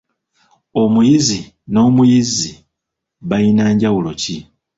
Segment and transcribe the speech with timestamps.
[0.81, 1.39] Omuyizi
[1.71, 2.51] n'omuyizzi
[3.29, 4.37] bayina njawulo ki?